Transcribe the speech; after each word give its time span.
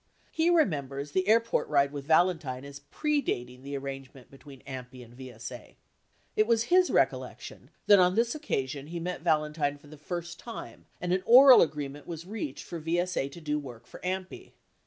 He 0.31 0.49
remembers 0.49 1.11
the 1.11 1.27
air 1.27 1.39
port 1.39 1.67
ride 1.67 1.91
with 1.91 2.05
Valentine 2.05 2.65
as 2.65 2.79
predating 2.91 3.61
the 3.61 3.77
arrangement 3.77 4.31
between 4.31 4.63
AMPI 4.63 5.05
and 5.05 5.15
VSA. 5.15 5.77
45 5.77 5.77
It 6.35 6.47
was 6.47 6.63
his 6.63 6.89
recollection 6.89 7.69
that 7.85 7.99
on 7.99 8.15
this 8.15 8.33
occasion 8.33 8.87
he 8.87 8.99
met 8.99 9.23
Valen 9.23 9.53
tine 9.53 9.77
for 9.77 9.85
the 9.85 9.99
first 9.99 10.39
time 10.39 10.87
and 10.99 11.13
an 11.13 11.21
oral 11.27 11.61
agreement 11.61 12.07
was 12.07 12.25
reached 12.25 12.63
for 12.63 12.81
VSA 12.81 13.31
to 13.31 13.39
do 13.39 13.59
work 13.59 13.85
for 13.85 13.99
AMPI. 13.99 14.53